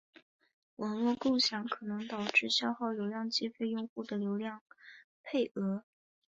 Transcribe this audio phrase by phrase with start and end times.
[0.77, 4.63] 网络共享可能导致消耗流量计费用户的流量
[5.21, 5.83] 配额。